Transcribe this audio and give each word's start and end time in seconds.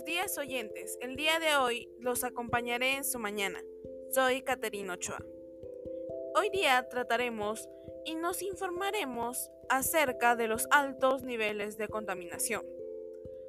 Buenos 0.00 0.16
días 0.16 0.38
oyentes, 0.38 0.98
el 1.02 1.14
día 1.14 1.38
de 1.40 1.56
hoy 1.56 1.86
los 1.98 2.24
acompañaré 2.24 2.94
en 2.94 3.04
su 3.04 3.18
mañana. 3.18 3.62
Soy 4.12 4.40
Caterina 4.40 4.94
Ochoa. 4.94 5.22
Hoy 6.34 6.48
día 6.48 6.88
trataremos 6.88 7.68
y 8.06 8.14
nos 8.14 8.40
informaremos 8.40 9.50
acerca 9.68 10.36
de 10.36 10.48
los 10.48 10.66
altos 10.70 11.22
niveles 11.22 11.76
de 11.76 11.88
contaminación. 11.88 12.64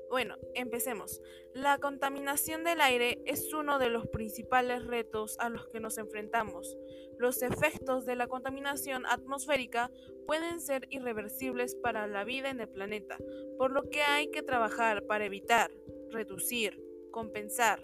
Bueno, 0.10 0.36
empecemos. 0.54 1.22
La 1.54 1.78
contaminación 1.78 2.66
del 2.66 2.82
aire 2.82 3.22
es 3.26 3.54
uno 3.54 3.80
de 3.80 3.88
los 3.88 4.08
principales 4.08 4.86
retos 4.86 5.38
a 5.40 5.48
los 5.48 5.70
que 5.70 5.80
nos 5.80 5.98
enfrentamos. 5.98 6.78
Los 7.18 7.44
efectos 7.44 8.06
de 8.06 8.18
la 8.18 8.28
contaminación 8.28 9.06
atmosférica 9.06 9.90
pueden 10.28 10.60
ser 10.60 10.86
irreversibles 10.90 11.76
para 11.76 12.08
la 12.08 12.26
vida 12.26 12.50
en 12.50 12.60
el 12.60 12.68
planeta, 12.68 13.18
por 13.58 13.72
lo 13.72 13.90
que 13.90 14.02
hay 14.02 14.32
que 14.32 14.44
trabajar 14.44 15.06
para 15.08 15.24
evitar, 15.24 15.72
reducir, 16.12 16.80
compensar 17.12 17.82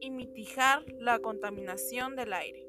y 0.00 0.10
mitigar 0.10 0.84
la 0.98 1.18
contaminación 1.18 2.16
del 2.16 2.32
aire. 2.32 2.66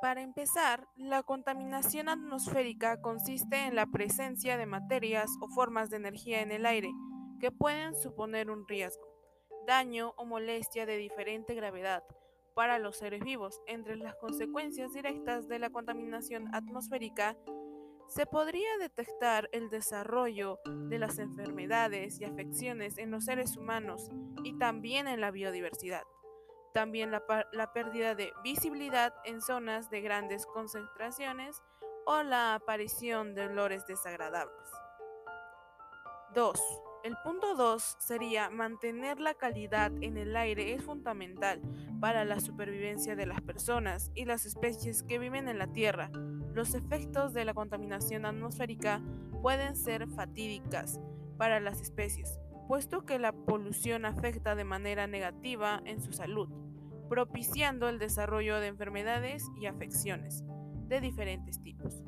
Para 0.00 0.20
empezar, 0.20 0.86
la 0.96 1.22
contaminación 1.22 2.08
atmosférica 2.08 3.00
consiste 3.00 3.56
en 3.56 3.74
la 3.74 3.86
presencia 3.86 4.58
de 4.58 4.66
materias 4.66 5.30
o 5.40 5.48
formas 5.48 5.88
de 5.88 5.96
energía 5.96 6.42
en 6.42 6.52
el 6.52 6.66
aire 6.66 6.90
que 7.40 7.50
pueden 7.50 7.96
suponer 7.96 8.50
un 8.50 8.68
riesgo, 8.68 9.08
daño 9.66 10.12
o 10.18 10.26
molestia 10.26 10.84
de 10.84 10.98
diferente 10.98 11.54
gravedad 11.54 12.04
para 12.54 12.78
los 12.78 12.96
seres 12.96 13.22
vivos. 13.22 13.60
Entre 13.66 13.96
las 13.96 14.16
consecuencias 14.16 14.92
directas 14.92 15.48
de 15.48 15.58
la 15.58 15.70
contaminación 15.70 16.54
atmosférica 16.54 17.36
se 18.08 18.26
podría 18.26 18.78
detectar 18.78 19.48
el 19.52 19.70
desarrollo 19.70 20.60
de 20.66 20.98
las 20.98 21.18
enfermedades 21.18 22.20
y 22.20 22.24
afecciones 22.24 22.98
en 22.98 23.10
los 23.10 23.24
seres 23.24 23.56
humanos 23.56 24.10
y 24.42 24.58
también 24.58 25.08
en 25.08 25.20
la 25.20 25.30
biodiversidad 25.30 26.04
también 26.74 27.12
la, 27.12 27.72
pérdida 27.72 28.16
de 28.16 28.32
visibilidad 28.42 29.14
en 29.24 29.40
zonas 29.40 29.88
de 29.90 30.00
grandes 30.00 30.44
concentraciones 30.44 31.62
o 32.04 32.22
la 32.24 32.56
aparición 32.56 33.34
de 33.34 33.46
olores 33.46 33.86
desagradables. 33.86 34.68
2. 36.34 36.60
El 37.04 37.16
punto 37.22 37.54
2 37.54 37.96
sería 38.00 38.50
mantener 38.50 39.20
la 39.20 39.34
calidad 39.34 39.92
en 40.00 40.16
el 40.16 40.36
aire 40.36 40.74
es 40.74 40.82
fundamental 40.82 41.60
para 42.00 42.24
la 42.24 42.40
supervivencia 42.40 43.14
de 43.14 43.26
las 43.26 43.40
personas 43.40 44.10
y 44.14 44.24
las 44.24 44.46
especies 44.46 45.02
que 45.02 45.18
viven 45.18 45.48
en 45.48 45.58
la 45.58 45.72
Tierra. 45.72 46.10
Los 46.52 46.74
efectos 46.74 47.34
de 47.34 47.44
la 47.44 47.54
contaminación 47.54 48.26
atmosférica 48.26 49.02
pueden 49.42 49.76
ser 49.76 50.08
fatídicas 50.08 51.00
para 51.36 51.60
las 51.60 51.80
especies, 51.80 52.38
puesto 52.68 53.04
que 53.04 53.18
la 53.18 53.32
polución 53.32 54.04
afecta 54.04 54.54
de 54.54 54.64
manera 54.64 55.06
negativa 55.06 55.82
en 55.84 56.00
su 56.00 56.12
salud 56.12 56.48
propiciando 57.08 57.88
el 57.88 57.98
desarrollo 57.98 58.60
de 58.60 58.68
enfermedades 58.68 59.44
y 59.60 59.66
afecciones 59.66 60.44
de 60.88 61.00
diferentes 61.00 61.62
tipos, 61.62 62.02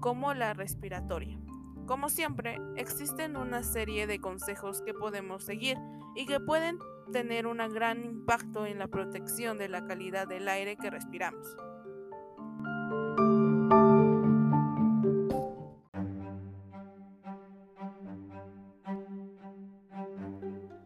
como 0.00 0.34
la 0.34 0.54
respiratoria. 0.54 1.38
Como 1.86 2.08
siempre, 2.08 2.58
existen 2.76 3.36
una 3.36 3.62
serie 3.62 4.06
de 4.06 4.18
consejos 4.18 4.80
que 4.80 4.94
podemos 4.94 5.44
seguir 5.44 5.76
y 6.14 6.24
que 6.24 6.40
pueden 6.40 6.78
tener 7.12 7.46
un 7.46 7.58
gran 7.58 8.04
impacto 8.04 8.64
en 8.64 8.78
la 8.78 8.88
protección 8.88 9.58
de 9.58 9.68
la 9.68 9.84
calidad 9.84 10.26
del 10.26 10.48
aire 10.48 10.76
que 10.76 10.88
respiramos. 10.88 11.56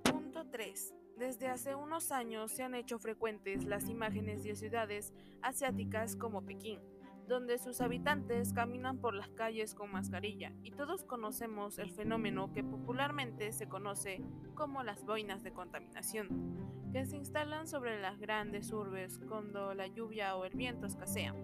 Punto 0.02 0.46
3 0.50 0.94
desde 1.18 1.48
hace 1.48 1.74
unos 1.74 2.12
años 2.12 2.52
se 2.52 2.62
han 2.62 2.76
hecho 2.76 2.98
frecuentes 3.00 3.64
las 3.64 3.88
imágenes 3.88 4.44
de 4.44 4.54
ciudades 4.54 5.12
asiáticas 5.42 6.14
como 6.14 6.42
Pekín, 6.42 6.80
donde 7.28 7.58
sus 7.58 7.80
habitantes 7.80 8.52
caminan 8.54 8.98
por 8.98 9.14
las 9.14 9.28
calles 9.28 9.74
con 9.74 9.92
mascarilla, 9.92 10.52
y 10.62 10.70
todos 10.70 11.04
conocemos 11.04 11.78
el 11.78 11.90
fenómeno 11.90 12.52
que 12.52 12.64
popularmente 12.64 13.52
se 13.52 13.68
conoce 13.68 14.22
como 14.54 14.82
las 14.82 15.04
boinas 15.04 15.42
de 15.42 15.52
contaminación, 15.52 16.90
que 16.90 17.04
se 17.04 17.16
instalan 17.16 17.68
sobre 17.68 18.00
las 18.00 18.18
grandes 18.18 18.72
urbes 18.72 19.20
cuando 19.28 19.74
la 19.74 19.86
lluvia 19.86 20.36
o 20.36 20.46
el 20.46 20.54
viento 20.54 20.86
escasean. 20.86 21.36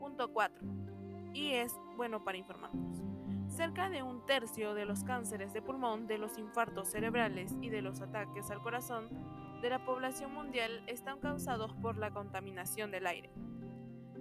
Punto 0.00 0.32
4. 0.32 0.66
Y 1.34 1.52
es 1.52 1.72
bueno 1.96 2.24
para 2.24 2.38
informarnos. 2.38 3.02
Cerca 3.46 3.90
de 3.90 4.02
un 4.02 4.26
tercio 4.26 4.74
de 4.74 4.86
los 4.86 5.04
cánceres 5.04 5.52
de 5.52 5.62
pulmón, 5.62 6.06
de 6.06 6.18
los 6.18 6.36
infartos 6.36 6.88
cerebrales 6.88 7.54
y 7.60 7.68
de 7.68 7.82
los 7.82 8.00
ataques 8.00 8.50
al 8.50 8.62
corazón 8.62 9.08
de 9.62 9.70
la 9.70 9.84
población 9.84 10.34
mundial 10.34 10.82
están 10.88 11.20
causados 11.20 11.72
por 11.74 11.96
la 11.96 12.10
contaminación 12.10 12.90
del 12.90 13.06
aire. 13.06 13.30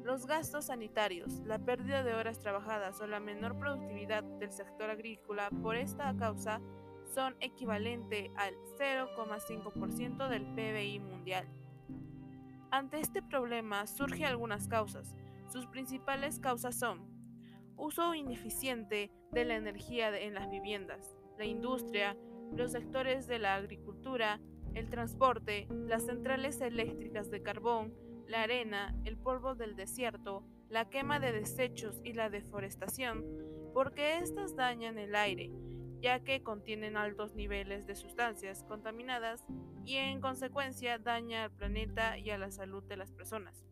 Los 0.03 0.25
gastos 0.25 0.65
sanitarios, 0.65 1.41
la 1.45 1.59
pérdida 1.59 2.03
de 2.03 2.15
horas 2.15 2.39
trabajadas 2.39 2.99
o 3.01 3.07
la 3.07 3.19
menor 3.19 3.57
productividad 3.59 4.23
del 4.23 4.51
sector 4.51 4.89
agrícola 4.89 5.49
por 5.61 5.75
esta 5.75 6.15
causa 6.17 6.59
son 7.13 7.35
equivalente 7.39 8.31
al 8.35 8.55
0,5% 8.79 10.27
del 10.27 10.45
PBI 10.55 10.99
mundial. 10.99 11.47
Ante 12.71 12.99
este 12.99 13.21
problema 13.21 13.85
surgen 13.85 14.25
algunas 14.25 14.67
causas. 14.67 15.13
Sus 15.51 15.67
principales 15.67 16.39
causas 16.39 16.75
son 16.75 17.05
uso 17.77 18.15
ineficiente 18.15 19.11
de 19.31 19.45
la 19.45 19.55
energía 19.55 20.17
en 20.17 20.33
las 20.33 20.49
viviendas, 20.49 21.15
la 21.37 21.45
industria, 21.45 22.17
los 22.55 22.71
sectores 22.71 23.27
de 23.27 23.39
la 23.39 23.55
agricultura, 23.55 24.39
el 24.73 24.89
transporte, 24.89 25.67
las 25.69 26.05
centrales 26.05 26.59
eléctricas 26.61 27.29
de 27.29 27.43
carbón, 27.43 27.93
la 28.27 28.43
arena, 28.43 28.95
el 29.05 29.17
polvo 29.17 29.55
del 29.55 29.75
desierto, 29.75 30.43
la 30.69 30.89
quema 30.89 31.19
de 31.19 31.31
desechos 31.31 32.01
y 32.03 32.13
la 32.13 32.29
deforestación, 32.29 33.25
porque 33.73 34.17
éstas 34.17 34.55
dañan 34.55 34.97
el 34.97 35.15
aire, 35.15 35.51
ya 36.01 36.23
que 36.23 36.43
contienen 36.43 36.97
altos 36.97 37.35
niveles 37.35 37.85
de 37.85 37.95
sustancias 37.95 38.63
contaminadas 38.63 39.43
y 39.85 39.95
en 39.95 40.21
consecuencia 40.21 40.97
daña 40.97 41.45
al 41.45 41.51
planeta 41.51 42.17
y 42.17 42.29
a 42.29 42.37
la 42.37 42.51
salud 42.51 42.83
de 42.83 42.97
las 42.97 43.11
personas. 43.11 43.65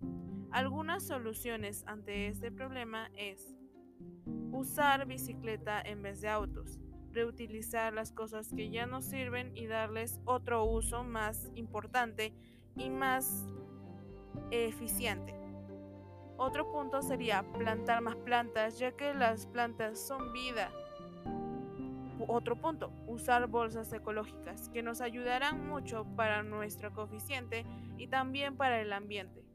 Algunas 0.51 1.05
soluciones 1.05 1.83
ante 1.85 2.27
este 2.27 2.51
problema 2.51 3.11
es 3.15 3.55
Usar 4.51 5.05
bicicleta 5.05 5.79
en 5.81 6.01
vez 6.01 6.21
de 6.21 6.27
autos. 6.27 6.79
Reutilizar 7.11 7.93
las 7.93 8.11
cosas 8.11 8.51
que 8.55 8.69
ya 8.69 8.87
no 8.87 9.01
sirven 9.01 9.55
y 9.55 9.67
darles 9.67 10.19
otro 10.25 10.65
uso 10.65 11.03
más 11.03 11.49
importante 11.55 12.33
y 12.75 12.89
más 12.89 13.47
eficiente. 14.51 15.33
Otro 16.37 16.71
punto 16.71 17.01
sería 17.01 17.43
plantar 17.43 18.01
más 18.01 18.15
plantas, 18.15 18.79
ya 18.79 18.93
que 18.93 19.13
las 19.13 19.45
plantas 19.45 19.99
son 19.99 20.31
vida. 20.31 20.71
Otro 22.27 22.55
punto, 22.55 22.91
usar 23.07 23.47
bolsas 23.47 23.91
ecológicas, 23.91 24.69
que 24.69 24.83
nos 24.83 25.01
ayudarán 25.01 25.67
mucho 25.67 26.05
para 26.15 26.43
nuestro 26.43 26.93
coeficiente 26.93 27.65
y 27.97 28.07
también 28.07 28.55
para 28.55 28.79
el 28.81 28.93
ambiente. 28.93 29.48